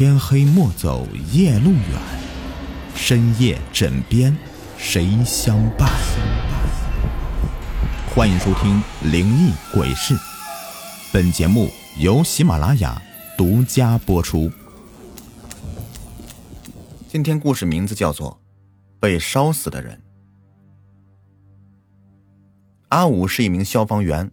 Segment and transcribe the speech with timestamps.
[0.00, 2.00] 天黑莫走夜路远，
[2.94, 4.34] 深夜枕边
[4.78, 5.90] 谁相伴？
[8.14, 8.82] 欢迎收听
[9.12, 10.14] 《灵异鬼事》，
[11.12, 11.68] 本节目
[11.98, 13.02] 由喜马拉雅
[13.36, 14.50] 独家播出。
[17.06, 18.30] 今天故事名字叫做
[18.98, 19.96] 《被烧死的人》。
[22.88, 24.30] 阿武是一名消防员，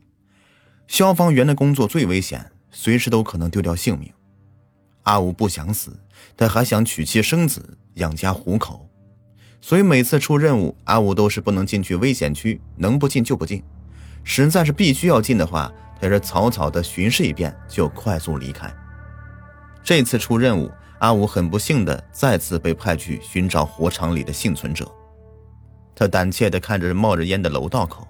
[0.87, 4.13] 消防员的工作最危险，随时都可能丢掉性命。
[5.07, 5.97] 阿武不想死，
[6.35, 8.89] 他还想娶妻生子，养家糊口，
[9.61, 13.63] 所以每次出任务，阿武都是不能进去危险区，能不进就不进。
[14.25, 18.69] 实在是必须要进的话，他是草草的巡视一遍就快速离开。
[19.81, 24.85] 这次出任务，阿武很不幸的再次被派去寻找火场里的幸存者。
[25.95, 28.05] 他胆怯的看着冒着烟的楼道口，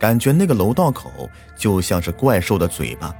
[0.00, 3.14] 感觉那个楼道口就像是怪兽的嘴巴。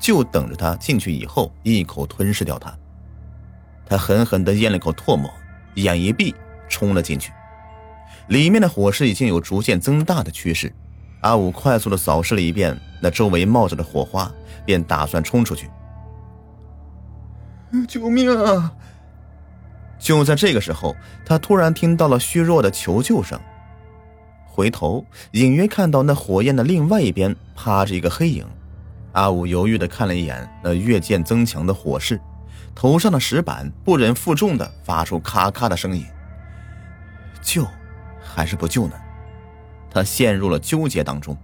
[0.00, 2.74] 就等着他进去以后一口吞噬掉他。
[3.86, 5.30] 他狠狠地咽了口唾沫，
[5.74, 6.34] 眼一闭，
[6.68, 7.30] 冲了进去。
[8.28, 10.72] 里面的火势已经有逐渐增大的趋势。
[11.20, 14.32] 阿武快速地扫视了一遍那周围冒着的火花，
[14.64, 15.68] 便打算冲出去。
[17.86, 18.72] 救命啊！
[19.98, 23.38] 就在这个时候，他突然听到了虚弱的求救声。
[24.46, 28.46] 回头隐约看到那火焰的另外一边趴着一个黑影。
[29.12, 32.20] 阿武犹豫的看了一眼那越渐增强的火势，
[32.74, 36.04] 头上的石板不忍负重的发出咔咔的声音。
[37.42, 37.66] 救，
[38.20, 38.94] 还是不救呢？
[39.90, 41.36] 他陷入了纠结当中。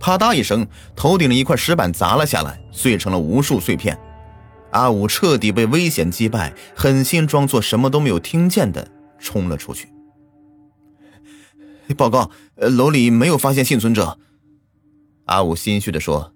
[0.00, 3.96] 啪嗒一声，头顶的一块石板砸了下来，碎成了无数碎片。
[4.72, 9.88] 阿武彻底被危险击败，狠心装作什么都没有听见的冲了出去。
[11.96, 14.18] 报告，楼里没有发现幸存者。
[15.26, 16.34] 阿武心虚的说：“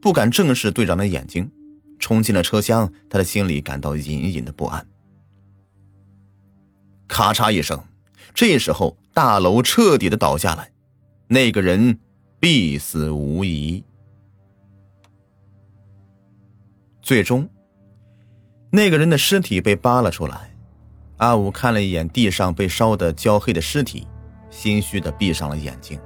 [0.00, 1.50] 不敢正视队长的眼睛，
[1.98, 2.92] 冲进了车厢。
[3.08, 4.86] 他的心里感到隐隐的不安。”
[7.08, 7.82] 咔嚓一声，
[8.34, 10.70] 这时候大楼彻底的倒下来，
[11.26, 11.98] 那个人
[12.38, 13.82] 必死无疑。
[17.00, 17.48] 最终，
[18.70, 20.54] 那个人的尸体被扒了出来。
[21.16, 24.06] 阿武看了一眼地上被烧得焦黑的尸体，
[24.50, 25.98] 心虚的闭上了眼睛。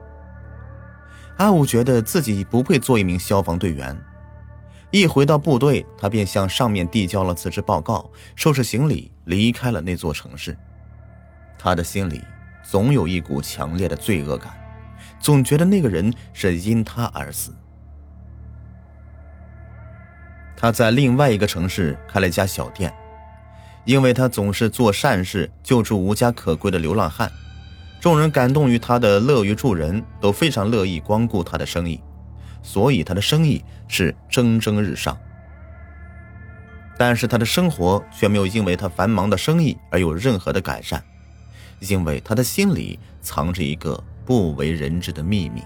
[1.38, 3.96] 阿武觉得自己不配做一名消防队员。
[4.90, 10.56] 一回到部队，他便向上面递交了辞职报告，收拾行李离开了那座城市。
[11.58, 12.22] 他的心里
[12.62, 14.52] 总有一股强烈的罪恶感，
[15.18, 17.54] 总觉得那个人是因他而死。
[20.54, 22.92] 他在另外一个城市开了一家小店，
[23.84, 27.32] 因为他总是做善事，救助无家可归的流浪汉。
[28.02, 32.00] 众人感动于他的乐于助人，都非常乐意光顾他的生意，
[32.60, 35.16] 所以他的生意是蒸蒸日上。
[36.98, 41.00] 但是他的生活却没有因为他繁忙的生意而有任何的改善，
[41.78, 45.62] 因为他的心里藏着一个不为人知的秘密。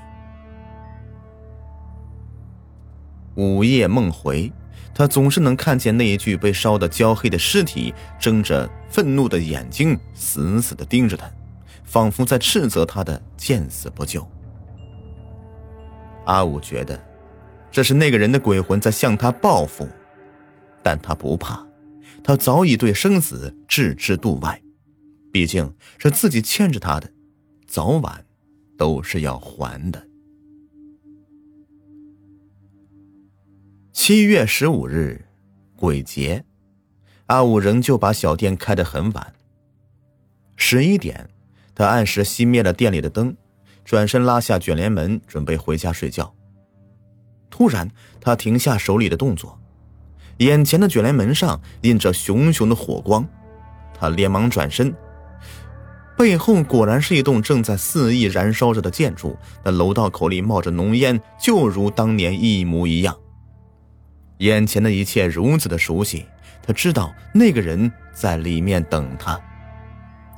[3.36, 4.52] 午夜梦回，
[4.94, 11.26] 他总是能看见那一具被烧得焦黑的尸体，睁着愤怒的眼睛，死死地盯着他。
[11.86, 14.26] 仿佛在斥责他的见死不救。
[16.26, 17.00] 阿武觉得，
[17.70, 19.88] 这是那个人的鬼魂在向他报复，
[20.82, 21.64] 但他不怕，
[22.22, 24.60] 他早已对生死置之度外，
[25.32, 27.08] 毕竟是自己欠着他的，
[27.66, 28.26] 早晚
[28.76, 30.04] 都是要还的。
[33.92, 35.24] 七月十五日，
[35.76, 36.44] 鬼节，
[37.26, 39.32] 阿武仍旧把小店开得很晚，
[40.56, 41.30] 十一点。
[41.76, 43.36] 他按时熄灭了店里的灯，
[43.84, 46.34] 转身拉下卷帘门，准备回家睡觉。
[47.50, 47.88] 突然，
[48.20, 49.60] 他停下手里的动作，
[50.38, 53.28] 眼前的卷帘门上印着熊熊的火光。
[53.94, 54.94] 他连忙转身，
[56.16, 63.14] 背后果然是一栋正在肆意燃烧着的建筑，那楼道口里冒着浓烟，就如当年一模一样。
[64.38, 66.26] 眼前的一切如此的熟悉，
[66.62, 69.38] 他知道那个人在里面等他。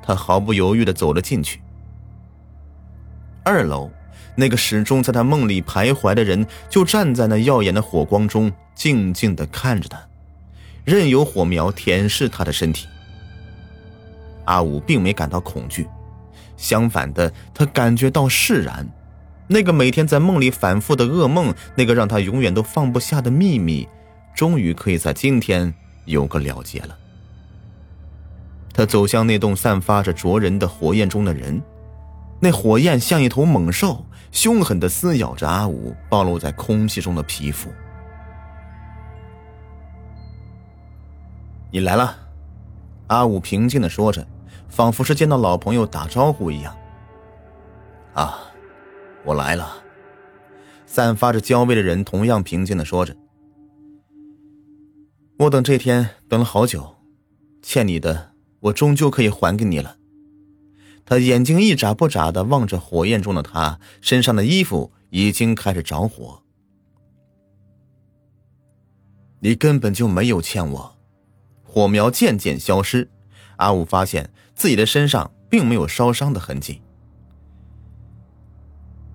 [0.08, 1.60] 他毫不犹豫的走了进去。
[3.44, 3.90] 二楼，
[4.34, 10.00] 那个始终在他梦里徘徊的人，就站在那耀眼的火光中，静静的看着他，
[10.82, 12.86] 任由火苗舔舐他的身体。
[14.46, 15.86] 阿武并没感到恐惧，
[16.56, 18.88] 相反的，他感觉到释然。
[19.46, 23.86] 那个每天在梦里反复的噩梦，那个让他永远都放不下的秘密，
[24.34, 25.74] 终于可以在今天
[26.06, 26.96] 有个了结了。
[28.78, 31.60] 他走向那栋散发着灼人的火焰中的人，
[32.38, 37.68] 那火焰像一头猛兽，凶狠的撕咬着阿武暴露在空气中的皮肤。
[41.72, 42.16] 你来了。”
[43.08, 44.24] 阿武平静的说着，
[44.68, 46.72] 仿佛是见到老朋友打招呼一样。
[48.14, 48.38] “啊，
[49.24, 49.82] 我来了。”
[50.86, 53.16] 散发着焦味的人同样平静的说着
[55.36, 56.94] ：“我等这天等了好久，
[57.60, 59.96] 欠你的我终究可以还给你了。”
[61.04, 66.42] 他眼睛一眨不眨的望着火焰中的他，身上的衣服已经开始着火。
[69.40, 70.96] 你根本就没有欠我。
[71.62, 73.08] 火苗渐渐消失，
[73.56, 76.82] 阿武发现自己的身上并没有烧伤的痕迹。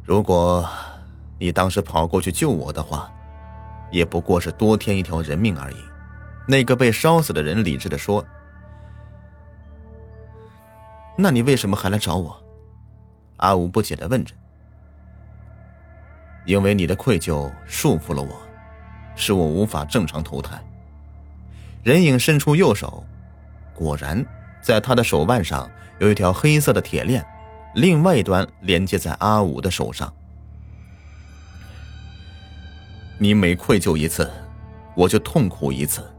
[0.03, 0.67] 如果。
[1.39, 3.11] 你当时跑过去救我的话，
[3.91, 5.75] 也不过是多添一条人命而已。
[6.47, 8.25] 那个被烧死的人理智的说
[11.15, 12.35] ：“那你为什么还来找我？”
[13.37, 14.33] 阿武不解的问着。
[16.45, 18.29] “因为你的愧疚束缚了我，
[19.15, 20.61] 使我无法正常投胎。”
[21.83, 23.03] 人影伸出右手，
[23.73, 24.25] 果然，
[24.61, 25.69] 在他的手腕上
[25.99, 27.25] 有一条黑色的铁链，
[27.75, 30.13] 另外一端连接在阿武的手上。
[33.19, 34.31] 你每愧疚一次，
[34.95, 36.09] 我就痛苦一次。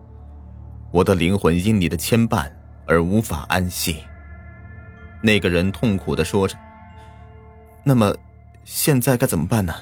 [0.90, 2.50] 我的灵魂因你的牵绊
[2.86, 4.04] 而无法安息。
[5.24, 6.54] 那个人痛苦的说着。
[7.82, 8.14] 那么，
[8.62, 9.74] 现在该怎么办呢？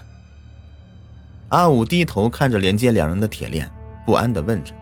[1.48, 3.68] 阿武低头看着连接两人的铁链，
[4.06, 4.72] 不安的问着。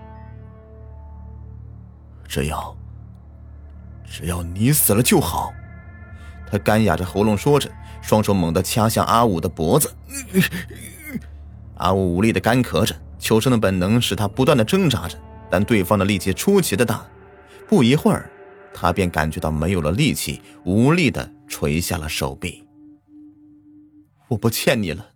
[2.28, 2.76] 只要，
[4.04, 5.50] 只要你死了就好。
[6.50, 7.70] 他干哑着喉咙说着，
[8.02, 9.90] 双手猛地掐向阿武的脖子。
[11.76, 15.16] 阿武无力的干咳着，求生的本能使他不断的挣扎着，
[15.48, 17.02] 但对方的力气出奇的大，
[17.66, 18.28] 不一会儿，
[18.72, 22.66] 他便感觉到没有了力气，无力的垂下了手臂。
[24.28, 25.10] 我不欠你了，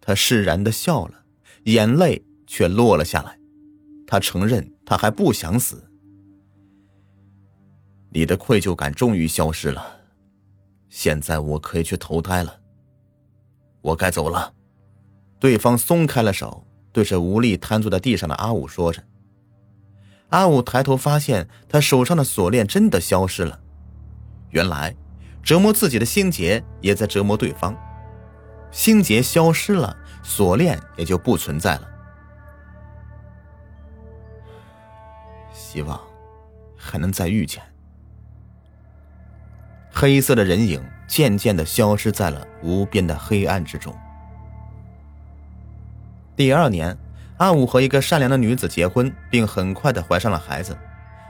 [0.00, 1.24] 他释然的笑了，
[1.64, 3.38] 眼泪却落了下来。
[4.06, 5.88] 他承认他还不想死。
[8.12, 10.00] 你的愧疚感终于消失了，
[10.88, 12.60] 现在我可以去投胎了。
[13.80, 14.52] 我该走了。
[15.38, 19.00] 对方松开了手，对着无力瘫坐在地上的阿武说着。
[20.30, 23.60] 阿武抬头发现他手上的锁链真的消失了。
[24.50, 24.94] 原来，
[25.42, 27.76] 折磨自己的心结也在折磨对方。
[28.70, 31.88] 心结消失了，锁链也就不存在了。
[35.52, 36.00] 希望
[36.76, 37.62] 还能再遇见。
[39.92, 43.94] 黑色的人影渐渐的消失在了无边的黑暗之中。
[46.36, 46.96] 第二年，
[47.40, 50.76] 阿武和一个善良的女子结婚，并很快的怀上了孩子。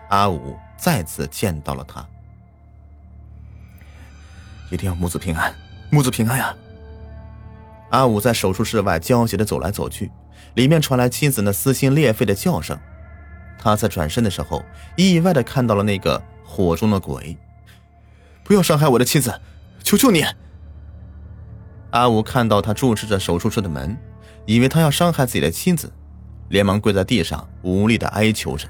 [0.09, 2.05] 阿武再次见到了她，
[4.73, 5.55] 一定要母子平安，
[5.89, 6.53] 母子平安呀！
[7.91, 10.11] 阿武在手术室外焦急的走来走去，
[10.55, 12.77] 里面传来妻子那撕心裂肺的叫声。
[13.57, 14.65] 他在转身的时候，
[14.97, 17.39] 意外的看到了那个火中的鬼。
[18.43, 19.41] 不要伤害我的妻子，
[19.85, 20.25] 求求你！
[21.93, 23.97] 阿武看到他注视着手术室的门。
[24.47, 25.93] 以为他要伤害自己的妻子，
[26.51, 28.69] 连忙跪在地上，无力的哀求着。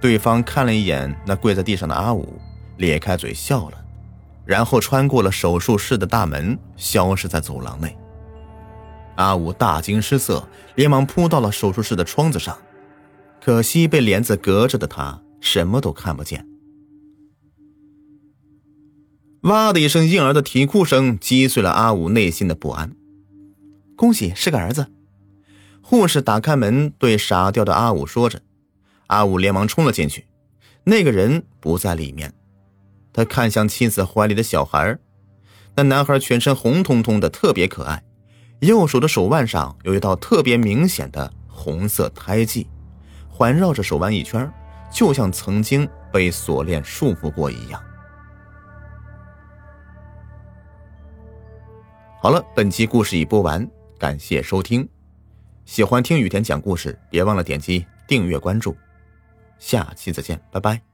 [0.00, 2.38] 对方看了一眼那跪在地上的阿武，
[2.78, 3.84] 咧开嘴笑了，
[4.44, 7.96] 然后穿过了手术室的大门，消失在走廊内。
[9.16, 12.58] 阿武大惊失色，连忙扑到了手术室的窗子上，
[13.40, 16.46] 可惜被帘子隔着的他什么都看不见。
[19.42, 22.96] 哇的一声，婴儿的啼哭声击碎了阿武内心的不安。
[23.96, 24.86] 恭喜是个儿子，
[25.90, 28.40] 护士打开门对傻掉的阿武说着，
[29.08, 30.24] 阿武连忙冲了进去，
[30.84, 32.32] 那个人不在里面。
[33.12, 34.96] 他看向妻子怀里的小孩，
[35.74, 38.04] 那男孩全身红彤彤的，特别可爱，
[38.60, 42.68] 右手的手腕上有一道特别明显的红色胎记，
[43.28, 44.48] 环绕着手腕一圈，
[44.92, 47.82] 就像曾经被锁链束缚过一样。
[52.22, 53.68] 好了，本期故事已播完。
[53.98, 54.88] 感谢收听，
[55.70, 58.76] 喜欢听雨田讲故事，别忘了点击订阅关注，
[59.60, 60.89] 下期再见，拜拜。